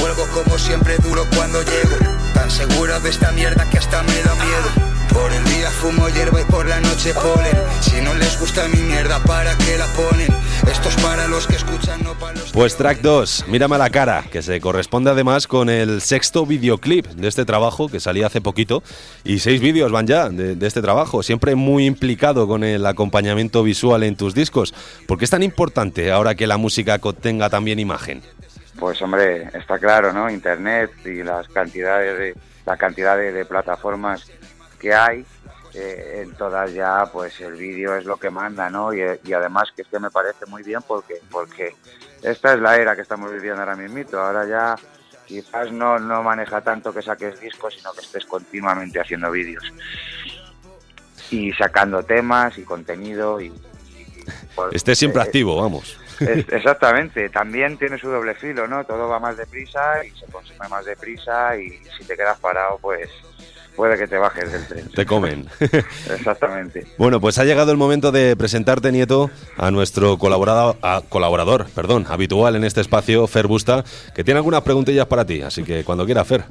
Vuelvo 0.00 0.22
como 0.32 0.58
siempre 0.58 0.96
duro 0.98 1.22
cuando 1.36 1.60
llego. 1.62 1.96
Tan 2.32 2.50
seguro 2.50 2.98
de 3.00 3.10
esta 3.10 3.30
mierda 3.32 3.68
que 3.68 3.78
hasta 3.78 4.02
me 4.04 4.22
da 4.22 4.34
miedo. 4.34 4.97
Por 5.12 5.32
el 5.32 5.44
día 5.44 5.70
fumo 5.70 6.08
hierba 6.08 6.40
y 6.40 6.44
por 6.44 6.66
la 6.66 6.80
noche 6.80 7.12
polen. 7.14 7.56
Si 7.80 8.00
no 8.00 8.14
les 8.14 8.38
gusta 8.38 8.66
mi 8.68 8.80
mierda, 8.82 9.18
¿para 9.24 9.56
qué 9.58 9.76
la 9.78 9.86
ponen? 9.86 10.28
Esto 10.70 10.88
es 10.88 10.96
para 10.96 11.26
los 11.28 11.46
que 11.46 11.56
escuchan, 11.56 12.02
no 12.02 12.14
para 12.14 12.34
los 12.34 12.52
Pues 12.52 12.76
track 12.76 13.00
2, 13.00 13.46
Mírame 13.48 13.76
a 13.76 13.78
la 13.78 13.90
cara, 13.90 14.24
que 14.30 14.42
se 14.42 14.60
corresponde 14.60 15.10
además 15.10 15.46
con 15.46 15.70
el 15.70 16.00
sexto 16.00 16.44
videoclip 16.44 17.06
de 17.06 17.28
este 17.28 17.44
trabajo 17.44 17.88
que 17.88 18.00
salía 18.00 18.26
hace 18.26 18.40
poquito. 18.40 18.82
Y 19.24 19.38
seis 19.38 19.60
vídeos 19.60 19.90
van 19.90 20.06
ya 20.06 20.28
de, 20.28 20.56
de 20.56 20.66
este 20.66 20.82
trabajo, 20.82 21.22
siempre 21.22 21.54
muy 21.54 21.86
implicado 21.86 22.46
con 22.46 22.64
el 22.64 22.84
acompañamiento 22.84 23.62
visual 23.62 24.02
en 24.02 24.16
tus 24.16 24.34
discos. 24.34 24.74
¿Por 25.06 25.18
qué 25.18 25.24
es 25.24 25.30
tan 25.30 25.42
importante 25.42 26.10
ahora 26.10 26.34
que 26.34 26.46
la 26.46 26.56
música 26.56 26.98
contenga 26.98 27.48
también 27.48 27.78
imagen? 27.78 28.22
Pues 28.78 29.00
hombre, 29.02 29.48
está 29.54 29.78
claro, 29.78 30.12
¿no? 30.12 30.30
Internet 30.30 30.90
y 31.04 31.22
las 31.22 31.48
cantidades 31.48 32.18
de, 32.18 32.34
la 32.64 32.76
cantidad 32.76 33.16
de, 33.16 33.32
de 33.32 33.44
plataformas 33.44 34.30
que 34.78 34.94
hay, 34.94 35.24
eh, 35.74 36.22
en 36.24 36.34
todas 36.34 36.72
ya, 36.72 37.04
pues 37.12 37.38
el 37.40 37.52
vídeo 37.54 37.94
es 37.96 38.04
lo 38.04 38.16
que 38.16 38.30
manda, 38.30 38.70
¿no? 38.70 38.92
Y, 38.94 39.00
y 39.24 39.32
además 39.32 39.68
que 39.74 39.82
es 39.82 39.88
que 39.88 39.98
me 39.98 40.10
parece 40.10 40.46
muy 40.46 40.62
bien 40.62 40.80
porque, 40.86 41.20
porque 41.30 41.74
esta 42.22 42.54
es 42.54 42.60
la 42.60 42.76
era 42.76 42.96
que 42.96 43.02
estamos 43.02 43.30
viviendo 43.32 43.60
ahora 43.60 43.76
mismito. 43.76 44.18
Ahora 44.20 44.46
ya 44.46 44.76
quizás 45.26 45.70
no, 45.72 45.98
no 45.98 46.22
maneja 46.22 46.60
tanto 46.62 46.92
que 46.92 47.02
saques 47.02 47.38
discos, 47.40 47.74
sino 47.74 47.92
que 47.92 48.00
estés 48.00 48.24
continuamente 48.24 48.98
haciendo 49.00 49.30
vídeos. 49.30 49.64
Y 51.30 51.52
sacando 51.52 52.02
temas 52.02 52.56
y 52.58 52.62
contenido 52.64 53.40
y... 53.40 53.46
y- 53.48 54.24
pues, 54.54 54.74
Esté 54.74 54.94
siempre 54.94 55.20
eh, 55.22 55.24
activo, 55.26 55.60
vamos. 55.60 55.98
es- 56.20 56.48
exactamente, 56.48 57.28
también 57.28 57.76
tiene 57.78 57.98
su 57.98 58.08
doble 58.08 58.34
filo, 58.34 58.66
¿no? 58.66 58.84
Todo 58.84 59.08
va 59.08 59.20
más 59.20 59.36
deprisa 59.36 60.04
y 60.04 60.10
se 60.18 60.26
consume 60.32 60.66
más 60.68 60.84
deprisa 60.86 61.56
y 61.56 61.78
si 61.98 62.04
te 62.04 62.16
quedas 62.16 62.38
parado, 62.40 62.78
pues 62.78 63.08
puede 63.78 63.96
que 63.96 64.06
te 64.06 64.18
bajes 64.18 64.52
del 64.52 64.66
tren. 64.66 64.88
Te 64.94 65.06
comen. 65.06 65.46
Exactamente. 65.60 66.84
Bueno, 66.98 67.20
pues 67.20 67.38
ha 67.38 67.44
llegado 67.44 67.70
el 67.72 67.78
momento 67.78 68.12
de 68.12 68.36
presentarte, 68.36 68.92
Nieto, 68.92 69.30
a 69.56 69.70
nuestro 69.70 70.18
colaborador, 70.18 70.76
a- 70.82 71.00
colaborador 71.08 71.66
perdón, 71.74 72.04
habitual 72.10 72.56
en 72.56 72.64
este 72.64 72.80
espacio, 72.80 73.26
Fer 73.26 73.46
Busta, 73.46 73.84
que 74.14 74.24
tiene 74.24 74.38
algunas 74.38 74.62
preguntillas 74.62 75.06
para 75.06 75.24
ti. 75.24 75.40
Así 75.42 75.62
que 75.62 75.84
cuando 75.84 76.04
quiera, 76.04 76.24
Fer. 76.24 76.44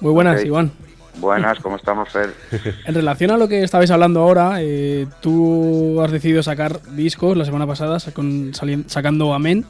Muy 0.00 0.12
buenas. 0.12 0.44
Iván. 0.44 0.70
Buenas, 1.18 1.58
¿cómo 1.60 1.76
estamos, 1.76 2.10
Fer? 2.10 2.34
En 2.86 2.94
relación 2.94 3.30
a 3.30 3.38
lo 3.38 3.48
que 3.48 3.62
estabais 3.62 3.90
hablando 3.90 4.20
ahora, 4.20 4.58
eh, 4.60 5.06
tú 5.22 5.98
has 6.02 6.12
decidido 6.12 6.42
sacar 6.42 6.82
discos 6.90 7.34
la 7.36 7.46
semana 7.46 7.66
pasada, 7.66 7.98
sacando 7.98 9.32
Amén, 9.32 9.64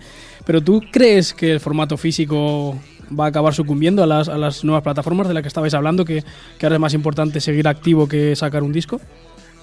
pero 0.45 0.61
¿tú 0.61 0.83
crees 0.91 1.33
que 1.33 1.53
el 1.53 1.61
formato 1.61 1.97
físico 1.97 2.77
va 3.19 3.27
a 3.27 3.29
acabar 3.29 3.55
sucumbiendo 3.55 4.03
a 4.03 4.07
las, 4.07 4.29
a 4.29 4.37
las 4.39 4.65
nuevas 4.65 4.83
plataformas 4.83 5.29
de 5.29 5.35
las 5.35 5.43
que 5.43 5.49
estabais 5.49 5.75
hablando, 5.75 6.05
que, 6.05 6.23
que 6.59 6.67
ahora 6.67 6.77
es 6.77 6.81
más 6.81 6.95
importante 6.95 7.41
seguir 7.41 7.69
activo 7.69 8.09
que 8.09 8.35
sacar 8.37 8.63
un 8.63 8.73
disco? 8.73 9.01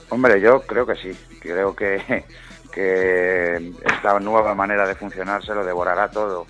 Hombre, 0.10 0.40
yo 0.42 0.62
creo 0.62 0.86
que 0.86 0.96
sí. 0.96 1.12
Creo 1.40 1.76
que, 1.76 2.24
que 2.72 3.72
esta 3.86 4.20
nueva 4.20 4.54
manera 4.56 4.88
de 4.88 4.96
funcionar 4.96 5.44
se 5.46 5.54
lo 5.54 5.64
devorará 5.66 6.10
todo 6.10 6.46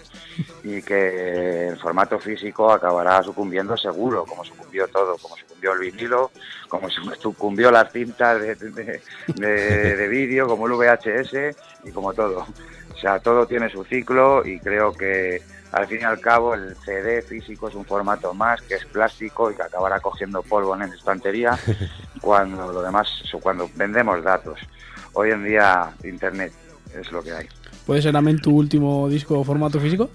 y 0.63 0.81
que 0.81 1.67
el 1.67 1.77
formato 1.77 2.17
físico 2.19 2.71
acabará 2.71 3.21
sucumbiendo 3.23 3.75
seguro, 3.77 4.23
como 4.25 4.43
sucumbió 4.45 4.87
todo, 4.87 5.17
como 5.17 5.35
sucumbió 5.37 5.73
el 5.73 5.79
vinilo, 5.79 6.31
como 6.69 6.89
su- 6.89 7.11
sucumbió 7.21 7.69
las 7.69 7.91
cintas 7.91 8.39
de, 8.41 8.55
de, 8.55 9.01
de- 9.35 9.95
de 9.97 10.07
vídeo, 10.07 10.47
como 10.47 10.67
el 10.67 10.73
VHS 10.73 11.55
y 11.83 11.91
como 11.91 12.13
todo. 12.13 12.45
O 12.93 12.97
sea, 12.97 13.19
todo 13.19 13.45
tiene 13.45 13.69
su 13.69 13.83
ciclo 13.83 14.45
y 14.45 14.59
creo 14.59 14.93
que 14.93 15.41
al 15.73 15.87
fin 15.87 15.99
y 16.01 16.03
al 16.03 16.19
cabo 16.19 16.53
el 16.53 16.75
CD 16.85 17.21
físico 17.23 17.67
es 17.67 17.75
un 17.75 17.83
formato 17.83 18.33
más 18.33 18.61
que 18.61 18.75
es 18.75 18.85
plástico 18.85 19.51
y 19.51 19.55
que 19.55 19.63
acabará 19.63 19.99
cogiendo 19.99 20.43
polvo 20.43 20.75
en 20.75 20.81
la 20.81 20.95
estantería 20.95 21.57
cuando 22.21 22.71
lo 22.71 22.81
demás, 22.81 23.09
cuando 23.41 23.69
vendemos 23.75 24.23
datos. 24.23 24.59
Hoy 25.13 25.31
en 25.31 25.43
día 25.43 25.91
Internet 26.03 26.53
es 26.95 27.11
lo 27.11 27.23
que 27.23 27.31
hay. 27.31 27.47
¿Puede 27.87 28.01
ser 28.03 28.15
Amén 28.15 28.39
tu 28.39 28.55
último 28.55 29.09
disco 29.09 29.43
formato 29.43 29.79
físico? 29.79 30.09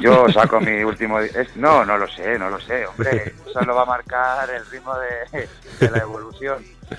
Yo 0.00 0.28
saco 0.30 0.60
mi 0.60 0.82
último... 0.82 1.18
no, 1.56 1.84
no 1.84 1.98
lo 1.98 2.08
sé, 2.08 2.38
no 2.38 2.48
lo 2.50 2.60
sé, 2.60 2.86
hombre. 2.86 3.34
Eso 3.48 3.60
lo 3.62 3.74
va 3.74 3.82
a 3.82 3.86
marcar 3.86 4.48
el 4.50 4.64
ritmo 4.66 4.92
de, 4.98 5.48
de 5.80 5.90
la 5.90 5.98
evolución. 5.98 6.58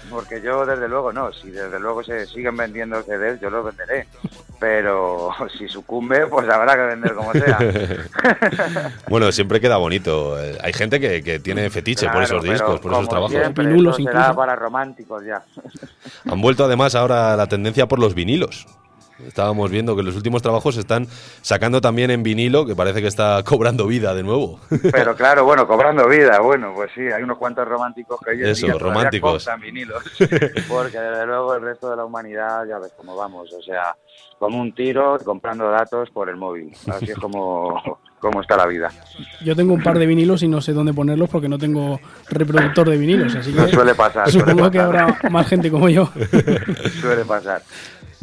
Porque 0.09 0.41
yo, 0.41 0.65
desde 0.65 0.87
luego, 0.87 1.13
no. 1.13 1.31
Si 1.31 1.51
desde 1.51 1.79
luego 1.79 2.03
se 2.03 2.25
siguen 2.25 2.57
vendiendo 2.57 3.01
CDs, 3.03 3.39
yo 3.39 3.49
los 3.49 3.65
venderé. 3.65 4.07
Pero 4.59 5.31
si 5.57 5.67
sucumbe, 5.67 6.25
pues 6.27 6.49
habrá 6.49 6.73
que 6.75 6.81
vender 6.95 7.13
como 7.13 7.31
sea. 7.33 7.59
Bueno, 9.09 9.31
siempre 9.31 9.61
queda 9.61 9.77
bonito. 9.77 10.37
Hay 10.61 10.73
gente 10.73 10.99
que, 10.99 11.21
que 11.23 11.39
tiene 11.39 11.69
fetiche 11.69 12.05
por 12.07 12.13
Claro, 12.13 12.25
esos 12.25 12.41
pero 12.41 12.53
discos, 12.53 12.79
por 12.79 12.91
esos 12.93 13.09
trabajos. 13.09 13.31
siempre, 13.31 13.65
Vinilos 13.67 13.95
será 13.97 14.11
incluso. 14.11 14.35
para 14.35 14.55
románticos 14.55 15.23
ya. 15.25 15.43
Han 16.29 16.41
vuelto 16.41 16.65
además 16.65 16.95
ahora 16.95 17.35
la 17.35 17.47
tendencia 17.47 17.85
por 17.87 17.99
los 17.99 18.15
vinilos. 18.15 18.65
Estábamos 19.25 19.71
viendo 19.71 19.95
que 19.95 20.03
los 20.03 20.15
últimos 20.15 20.41
trabajos 20.41 20.75
se 20.75 20.81
están 20.81 21.07
sacando 21.41 21.79
también 21.79 22.11
en 22.11 22.21
vinilo, 22.21 22.65
que 22.65 22.75
parece 22.75 23.01
que 23.01 23.07
está 23.07 23.41
cobrando 23.45 23.87
vida 23.87 24.13
de 24.13 24.23
nuevo. 24.23 24.59
Pero 24.91 25.15
claro, 25.15 25.45
bueno, 25.45 25.65
cobrando 25.67 26.07
vida, 26.07 26.39
bueno, 26.41 26.73
pues 26.75 26.91
sí, 26.93 27.01
hay 27.01 27.23
unos 27.23 27.37
cuantos 27.37 27.67
románticos 27.67 28.19
que 28.23 28.31
hoy 28.31 28.41
en 28.41 28.47
Eso, 28.47 28.65
día 28.65 28.75
románticos. 28.77 29.47
vinilos, 29.61 30.03
porque 30.67 30.99
desde 30.99 31.25
luego 31.25 31.55
el 31.55 31.61
resto 31.61 31.89
de 31.89 31.95
la 31.95 32.05
humanidad 32.05 32.65
ya 32.67 32.77
ves 32.79 32.91
cómo 32.97 33.15
vamos, 33.15 33.51
o 33.53 33.61
sea, 33.61 33.95
como 34.37 34.59
un 34.59 34.73
tiro 34.75 35.17
comprando 35.23 35.69
datos 35.69 36.09
por 36.09 36.29
el 36.29 36.35
móvil, 36.35 36.73
así 36.91 37.11
es 37.11 37.17
como, 37.17 37.99
como 38.19 38.41
está 38.41 38.57
la 38.57 38.65
vida. 38.67 38.91
Yo 39.45 39.55
tengo 39.55 39.73
un 39.73 39.81
par 39.81 39.97
de 39.97 40.05
vinilos 40.05 40.43
y 40.43 40.49
no 40.49 40.59
sé 40.59 40.73
dónde 40.73 40.93
ponerlos 40.93 41.29
porque 41.29 41.47
no 41.47 41.57
tengo 41.57 41.99
reproductor 42.29 42.89
de 42.89 42.97
vinilos, 42.97 43.33
así 43.33 43.53
que 43.53 43.67
Suele 43.69 43.95
pasar, 43.95 44.29
suele 44.29 44.51
supongo 44.51 44.69
que 44.69 44.79
pasar. 44.79 45.01
habrá 45.03 45.29
más 45.29 45.47
gente 45.47 45.71
como 45.71 45.87
yo. 45.87 46.09
Suele 46.99 47.23
pasar. 47.25 47.61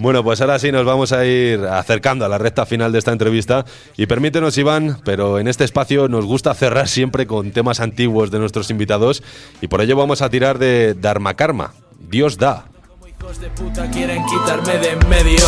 Bueno, 0.03 0.25
pues 0.25 0.41
ahora 0.41 0.59
sí 0.59 0.73
nos 0.73 0.85
vamos 0.85 1.13
a 1.13 1.25
ir 1.25 1.61
acercando 1.65 2.25
a 2.25 2.29
la 2.29 2.37
recta 2.37 2.67
final 2.67 2.91
de 2.91 2.99
esta 2.99 3.13
entrevista. 3.13 3.65
Y 3.97 4.07
permítenos, 4.07 4.59
Iván, 4.59 4.99
pero 5.05 5.39
en 5.39 5.47
este 5.47 5.63
espacio 5.63 6.09
nos 6.09 6.27
gusta 6.27 6.53
cerrar 6.55 6.89
siempre 6.89 7.29
con 7.29 7.53
temas 7.53 7.79
antiguos 7.79 8.33
de 8.33 8.41
nuestros 8.41 8.69
invitados. 8.71 9.23
Y 9.61 9.69
por 9.69 9.81
ello 9.81 9.95
vamos 9.95 10.21
a 10.21 10.29
tirar 10.29 10.59
de 10.59 10.95
Dharma 10.95 11.35
Karma. 11.35 11.75
Dios 12.01 12.37
da. 12.37 12.65
Hijos 13.07 13.39
de 13.39 13.49
puta 13.51 13.89
quieren 13.93 14.25
quitarme 14.27 14.79
de 14.79 14.91
en 14.91 15.09
medio. 15.09 15.47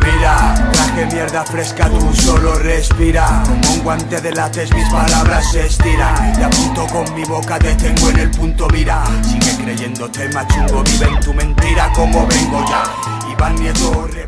Mira, 0.00 0.70
traje 0.72 1.06
mierda 1.14 1.44
fresca, 1.44 1.88
tú 1.88 2.12
solo 2.14 2.56
respira. 2.56 3.44
Como 3.46 3.74
un 3.74 3.84
guante 3.84 4.20
de 4.20 4.32
látex, 4.32 4.74
mis 4.74 4.88
palabras 4.88 5.52
se 5.52 5.66
estiran. 5.66 6.40
Y 6.40 6.42
apunto 6.42 6.84
con 6.88 7.14
mi 7.14 7.24
boca, 7.24 7.60
te 7.60 7.72
tengo 7.76 8.10
en 8.10 8.18
el 8.18 8.30
punto 8.32 8.66
mira. 8.72 9.04
Sigue 9.22 9.62
creyéndote 9.62 10.28
machungo, 10.30 10.82
vive 10.82 11.06
en 11.06 11.20
tu 11.20 11.32
mentira 11.32 11.92
como 11.94 12.26
vengo 12.26 12.64
ya. 12.68 13.23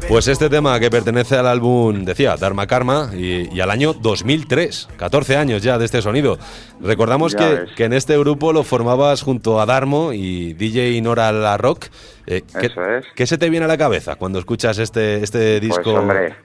Pues 0.09 0.29
este 0.29 0.49
tema 0.49 0.79
que 0.79 0.89
pertenece 0.89 1.37
al 1.37 1.47
álbum, 1.47 2.05
decía, 2.05 2.37
Dharma 2.37 2.67
Karma, 2.67 3.11
y, 3.13 3.53
y 3.55 3.61
al 3.61 3.71
año 3.71 3.93
2003, 3.93 4.89
14 4.97 5.37
años 5.37 5.63
ya 5.63 5.79
de 5.79 5.85
este 5.85 6.01
sonido. 6.01 6.39
Recordamos 6.81 7.35
que, 7.35 7.67
en 7.77 7.93
este 7.93 8.17
grupo 8.19 8.53
lo 8.53 8.63
formabas 8.63 9.23
junto 9.23 9.61
a 9.61 9.67
Darmo 9.67 10.13
y 10.13 10.53
DJ 10.53 11.01
Nora 11.03 11.33
La 11.33 11.57
Rock. 11.57 11.87
Eh, 12.27 12.43
¿qué, 12.61 12.67
Eso 12.67 12.85
es. 12.85 13.07
¿Qué 13.15 13.27
se 13.27 13.37
te 13.37 13.51
viene 13.51 13.65
a 13.65 13.69
la 13.69 13.77
cabeza 13.77 14.15
cuando 14.15 14.39
escuchas 14.39 14.79
este, 14.79 15.23
este 15.23 15.59
disco? 15.61 15.83
Pues 15.83 15.97
hombre, 15.97 16.37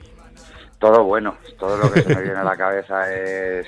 todo 0.79 1.03
bueno, 1.03 1.37
todo 1.59 1.77
lo 1.77 1.91
que 1.91 2.01
se 2.01 2.15
me 2.15 2.21
viene 2.23 2.39
a 2.39 2.43
la 2.43 2.57
cabeza 2.57 3.13
es, 3.13 3.67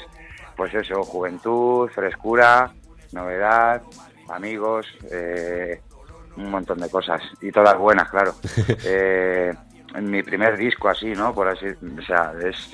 pues 0.57 0.73
eso, 0.73 1.03
juventud, 1.03 1.87
frescura, 1.89 2.73
novedad, 3.11 3.83
amigos, 4.29 4.87
eh, 5.11 5.81
un 6.37 6.49
montón 6.51 6.79
de 6.79 6.89
cosas 6.89 7.21
y 7.41 7.51
todas 7.51 7.77
buenas, 7.77 8.09
claro. 8.09 8.33
Eh, 8.85 9.51
en 9.95 10.09
mi 10.09 10.23
primer 10.23 10.57
disco 10.57 10.89
así, 10.89 11.07
¿no? 11.13 11.33
Por 11.33 11.47
así, 11.47 11.65
o 11.67 12.01
sea, 12.01 12.33
es, 12.43 12.73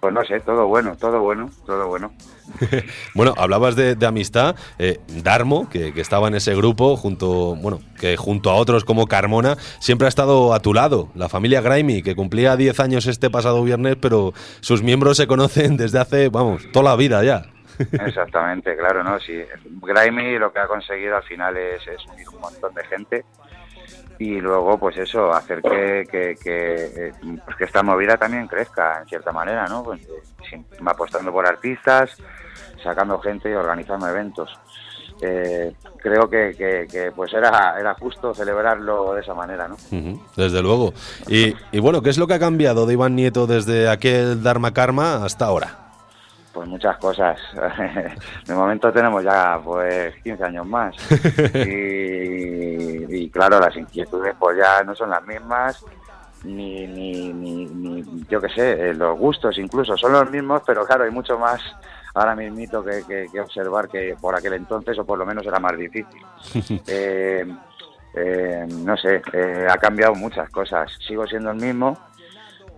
pues 0.00 0.14
no 0.14 0.24
sé, 0.24 0.40
todo 0.40 0.66
bueno, 0.66 0.96
todo 0.96 1.20
bueno, 1.20 1.50
todo 1.66 1.88
bueno. 1.88 2.12
Bueno, 3.14 3.32
hablabas 3.36 3.76
de, 3.76 3.94
de 3.94 4.06
amistad. 4.06 4.56
eh, 4.78 4.98
Darmo, 5.22 5.68
que, 5.68 5.92
que 5.92 6.00
estaba 6.00 6.28
en 6.28 6.34
ese 6.34 6.54
grupo, 6.54 6.96
junto, 6.96 7.54
bueno, 7.56 7.80
que 7.98 8.16
junto 8.16 8.50
a 8.50 8.54
otros 8.56 8.84
como 8.84 9.06
Carmona, 9.06 9.56
siempre 9.78 10.06
ha 10.06 10.08
estado 10.08 10.52
a 10.54 10.60
tu 10.60 10.74
lado. 10.74 11.08
La 11.14 11.28
familia 11.28 11.60
Grimy, 11.60 12.02
que 12.02 12.14
cumplía 12.16 12.56
10 12.56 12.80
años 12.80 13.06
este 13.06 13.30
pasado 13.30 13.62
viernes, 13.62 13.96
pero 14.00 14.32
sus 14.60 14.82
miembros 14.82 15.16
se 15.16 15.26
conocen 15.26 15.76
desde 15.76 16.00
hace, 16.00 16.28
vamos, 16.28 16.62
toda 16.72 16.90
la 16.90 16.96
vida 16.96 17.22
ya. 17.24 17.46
Exactamente, 17.78 18.76
claro, 18.76 19.02
¿no? 19.02 19.18
Sí, 19.20 19.42
Grimy 19.82 20.38
lo 20.38 20.52
que 20.52 20.60
ha 20.60 20.66
conseguido 20.66 21.16
al 21.16 21.22
final 21.22 21.56
es, 21.56 21.86
es 21.86 22.04
unir 22.06 22.28
un 22.28 22.40
montón 22.40 22.74
de 22.74 22.84
gente 22.84 23.24
y 24.18 24.40
luego, 24.40 24.78
pues 24.78 24.96
eso, 24.96 25.32
hacer 25.32 25.60
que, 25.60 26.06
que, 26.10 26.36
que, 26.36 27.08
eh, 27.08 27.12
pues 27.44 27.56
que 27.56 27.64
esta 27.64 27.82
movida 27.82 28.16
también 28.16 28.46
crezca 28.46 29.00
en 29.00 29.08
cierta 29.08 29.32
manera, 29.32 29.66
¿no? 29.66 29.82
Pues, 29.82 30.00
eh, 30.52 30.62
apostando 30.84 31.32
por 31.32 31.46
artistas, 31.46 32.16
sacando 32.82 33.18
gente 33.18 33.50
y 33.50 33.54
organizando 33.54 34.08
eventos. 34.08 34.56
Eh, 35.20 35.72
creo 35.98 36.28
que, 36.28 37.12
pues 37.14 37.32
era, 37.32 37.78
era 37.78 37.94
justo 37.94 38.34
celebrarlo 38.34 39.14
de 39.14 39.20
esa 39.20 39.34
manera, 39.34 39.68
¿no? 39.68 39.76
Desde 40.36 40.62
luego. 40.62 40.92
Y, 41.28 41.54
y 41.72 41.78
bueno, 41.80 42.02
¿qué 42.02 42.10
es 42.10 42.18
lo 42.18 42.26
que 42.26 42.34
ha 42.34 42.38
cambiado 42.38 42.86
de 42.86 42.92
Iván 42.92 43.16
Nieto 43.16 43.46
desde 43.46 43.88
aquel 43.88 44.42
Dharma 44.42 44.72
Karma 44.72 45.24
hasta 45.24 45.46
ahora? 45.46 45.83
Pues 46.54 46.68
muchas 46.68 46.96
cosas. 46.98 47.38
De 48.46 48.54
momento 48.54 48.92
tenemos 48.92 49.22
ya 49.22 49.60
pues 49.62 50.14
15 50.22 50.44
años 50.44 50.66
más. 50.66 50.94
Y, 51.66 53.22
y 53.24 53.30
claro, 53.30 53.60
las 53.60 53.76
inquietudes 53.76 54.34
pues 54.38 54.56
ya 54.56 54.82
no 54.84 54.94
son 54.94 55.10
las 55.10 55.24
mismas. 55.26 55.84
Ni, 56.44 56.86
ni, 56.86 57.32
ni, 57.32 57.66
ni 57.66 58.04
yo 58.28 58.38
qué 58.40 58.50
sé, 58.50 58.90
eh, 58.90 58.94
los 58.94 59.18
gustos 59.18 59.56
incluso 59.58 59.96
son 59.96 60.12
los 60.12 60.30
mismos, 60.30 60.62
pero 60.66 60.84
claro, 60.84 61.04
hay 61.04 61.10
mucho 61.10 61.38
más 61.38 61.58
ahora 62.14 62.36
mismito 62.36 62.84
que, 62.84 63.02
que, 63.06 63.26
que 63.30 63.40
observar 63.40 63.88
que 63.88 64.16
por 64.20 64.34
aquel 64.34 64.54
entonces, 64.54 64.98
o 64.98 65.04
por 65.04 65.18
lo 65.18 65.26
menos 65.26 65.44
era 65.46 65.58
más 65.58 65.76
difícil. 65.76 66.22
Eh, 66.86 67.44
eh, 68.16 68.64
no 68.68 68.96
sé, 68.96 69.20
eh, 69.32 69.66
ha 69.68 69.76
cambiado 69.76 70.14
muchas 70.14 70.48
cosas. 70.50 70.92
Sigo 71.06 71.26
siendo 71.26 71.50
el 71.50 71.56
mismo, 71.56 71.98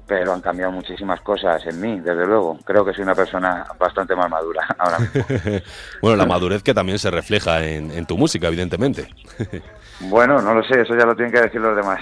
pero 0.06 0.32
han 0.32 0.40
cambiado 0.40 0.72
muchísimas 0.72 1.20
cosas 1.20 1.64
en 1.66 1.80
mí, 1.80 2.00
desde 2.00 2.26
luego. 2.26 2.58
Creo 2.64 2.84
que 2.84 2.92
soy 2.92 3.02
una 3.02 3.14
persona 3.14 3.66
bastante 3.78 4.14
más 4.14 4.30
madura 4.30 4.66
ahora 4.78 4.98
mismo. 4.98 5.24
bueno, 6.02 6.16
la 6.16 6.26
madurez 6.26 6.62
que 6.62 6.74
también 6.74 6.98
se 6.98 7.10
refleja 7.10 7.64
en, 7.64 7.90
en 7.90 8.06
tu 8.06 8.16
música, 8.16 8.48
evidentemente. 8.48 9.08
Bueno, 9.98 10.42
no 10.42 10.52
lo 10.52 10.62
sé, 10.62 10.82
eso 10.82 10.94
ya 10.94 11.06
lo 11.06 11.16
tienen 11.16 11.32
que 11.32 11.40
decir 11.40 11.58
los 11.58 11.74
demás. 11.74 12.00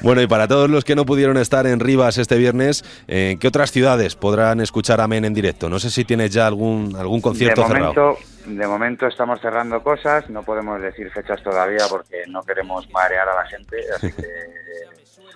Bueno, 0.00 0.20
y 0.20 0.26
para 0.26 0.48
todos 0.48 0.68
los 0.68 0.84
que 0.84 0.94
no 0.94 1.06
pudieron 1.06 1.36
estar 1.36 1.66
en 1.66 1.80
Rivas 1.80 2.18
este 2.18 2.36
viernes, 2.36 2.84
¿en 3.06 3.38
qué 3.38 3.48
otras 3.48 3.70
ciudades 3.70 4.16
podrán 4.16 4.60
escuchar 4.60 5.00
a 5.00 5.08
Men 5.08 5.24
en 5.24 5.34
directo? 5.34 5.68
No 5.68 5.78
sé 5.78 5.90
si 5.90 6.04
tienes 6.04 6.30
ya 6.30 6.46
algún, 6.46 6.94
algún 6.96 7.20
concierto 7.20 7.62
de 7.62 7.66
cerrado. 7.68 7.94
momento, 7.94 8.18
de 8.46 8.66
momento 8.66 9.06
estamos 9.06 9.40
cerrando 9.40 9.82
cosas, 9.82 10.28
no 10.28 10.42
podemos 10.42 10.80
decir 10.80 11.10
fechas 11.10 11.42
todavía 11.42 11.84
porque 11.88 12.24
no 12.28 12.42
queremos 12.42 12.90
marear 12.90 13.28
a 13.28 13.34
la 13.34 13.46
gente, 13.46 13.76
así 13.96 14.12
que 14.12 14.28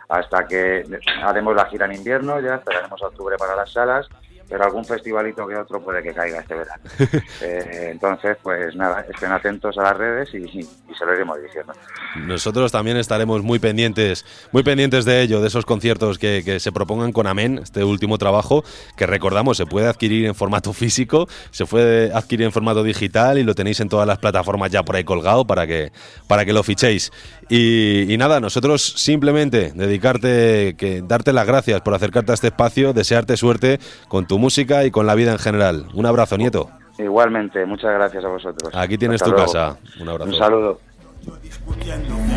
hasta 0.08 0.46
que 0.46 0.84
haremos 1.22 1.54
la 1.54 1.66
gira 1.66 1.86
en 1.86 1.94
invierno, 1.94 2.40
ya 2.40 2.56
esperaremos 2.56 3.02
a 3.02 3.06
octubre 3.06 3.36
para 3.36 3.54
las 3.54 3.72
salas, 3.72 4.08
pero 4.48 4.64
algún 4.64 4.84
festivalito 4.84 5.46
que 5.46 5.56
otro 5.56 5.82
puede 5.82 6.02
que 6.02 6.12
caiga 6.14 6.40
este 6.40 6.54
verano. 6.54 6.82
Eh, 7.40 7.90
entonces, 7.92 8.36
pues 8.42 8.74
nada, 8.74 9.04
estén 9.08 9.30
atentos 9.30 9.76
a 9.78 9.82
las 9.82 9.96
redes 9.96 10.34
y, 10.34 10.38
y 10.38 10.94
se 10.98 11.06
lo 11.06 11.14
iremos 11.14 11.40
diciendo. 11.40 11.72
Nosotros 12.16 12.72
también 12.72 12.96
estaremos 12.96 13.42
muy 13.42 13.58
pendientes, 13.58 14.24
muy 14.50 14.62
pendientes 14.62 15.04
de 15.04 15.22
ello, 15.22 15.40
de 15.40 15.48
esos 15.48 15.64
conciertos 15.64 16.18
que, 16.18 16.42
que, 16.44 16.58
se 16.58 16.72
propongan 16.72 17.12
con 17.12 17.26
Amén, 17.26 17.60
este 17.62 17.84
último 17.84 18.18
trabajo, 18.18 18.64
que 18.96 19.06
recordamos 19.06 19.56
se 19.56 19.66
puede 19.66 19.86
adquirir 19.86 20.26
en 20.26 20.34
formato 20.34 20.72
físico, 20.72 21.28
se 21.50 21.64
puede 21.66 22.12
adquirir 22.12 22.46
en 22.46 22.52
formato 22.52 22.82
digital 22.82 23.38
y 23.38 23.44
lo 23.44 23.54
tenéis 23.54 23.80
en 23.80 23.88
todas 23.88 24.06
las 24.06 24.18
plataformas 24.18 24.70
ya 24.70 24.82
por 24.82 24.96
ahí 24.96 25.04
colgado 25.04 25.46
para 25.46 25.66
que, 25.66 25.92
para 26.26 26.44
que 26.44 26.52
lo 26.52 26.62
fichéis. 26.62 27.12
Y, 27.50 28.12
y 28.12 28.18
nada, 28.18 28.40
nosotros 28.40 28.82
simplemente 28.82 29.72
dedicarte, 29.74 30.74
que 30.76 31.02
darte 31.02 31.32
las 31.32 31.46
gracias 31.46 31.80
por 31.80 31.94
acercarte 31.94 32.32
a 32.32 32.34
este 32.34 32.48
espacio, 32.48 32.92
desearte 32.92 33.36
suerte 33.36 33.80
con 34.08 34.26
tu 34.26 34.38
música 34.38 34.84
y 34.84 34.90
con 34.90 35.06
la 35.06 35.14
vida 35.14 35.32
en 35.32 35.38
general. 35.38 35.86
Un 35.94 36.06
abrazo, 36.06 36.36
nieto. 36.36 36.70
Igualmente, 36.98 37.64
muchas 37.64 37.92
gracias 37.94 38.24
a 38.24 38.28
vosotros. 38.28 38.74
Aquí 38.74 38.98
tienes 38.98 39.22
Hasta 39.22 39.26
tu 39.26 39.30
luego. 39.32 39.46
casa. 39.52 39.78
Un 40.00 40.08
abrazo. 40.08 40.30
Un 40.30 40.36
saludo. 40.36 40.80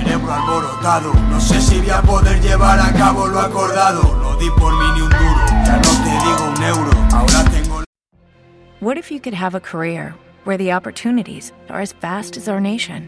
cerebro 0.04 0.32
alborotado. 0.32 1.14
No 1.30 1.40
sé 1.40 1.60
si 1.60 1.80
voy 1.80 1.90
a 1.90 2.02
poder 2.02 2.40
llevar 2.42 2.80
a 2.80 2.94
cabo 2.94 3.28
lo 3.28 3.40
acordado. 3.40 4.02
No 4.18 4.38
di 4.38 4.50
por 4.52 4.74
mí 4.74 4.86
ni 4.96 5.02
un 5.02 5.10
duro, 5.10 5.46
ya 5.66 5.78
no 5.78 5.92
te 6.04 6.12
digo 6.26 6.54
un 6.56 6.64
euro. 6.64 6.92
Ahora 7.14 7.44
tengo 7.52 7.84
What 8.82 8.98
if 8.98 9.12
you 9.12 9.20
could 9.20 9.36
have 9.36 9.56
a 9.56 9.60
career 9.60 10.16
where 10.44 10.58
the 10.58 10.72
opportunities 10.74 11.54
are 11.70 11.82
as 11.82 11.94
vast 11.94 12.36
as 12.38 12.48
our 12.48 12.60
nation, 12.60 13.08